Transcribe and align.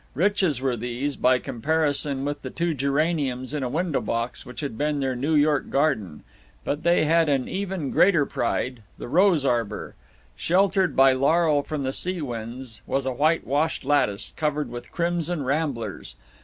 Riches 0.15 0.59
were 0.59 0.75
these, 0.75 1.15
by 1.15 1.37
comparison 1.37 2.25
with 2.25 2.41
the 2.41 2.49
two 2.49 2.73
geraniums 2.73 3.53
in 3.53 3.61
a 3.61 3.69
window 3.69 4.01
box 4.01 4.47
which 4.47 4.61
had 4.61 4.75
been 4.75 4.99
their 4.99 5.15
New 5.15 5.35
York 5.35 5.69
garden. 5.69 6.23
But 6.63 6.81
they 6.81 7.05
had 7.05 7.29
an 7.29 7.47
even 7.47 7.91
greater 7.91 8.25
pride 8.25 8.81
the 8.97 9.07
rose 9.07 9.45
arbor. 9.45 9.93
Sheltered 10.35 10.95
by 10.95 11.13
laurel 11.13 11.61
from 11.61 11.83
the 11.83 11.93
sea 11.93 12.19
winds 12.19 12.81
was 12.87 13.05
a 13.05 13.13
whitewashed 13.13 13.85
lattice, 13.85 14.33
covered 14.35 14.71
with 14.71 14.91
crimson 14.91 15.43
ramblers. 15.43 16.15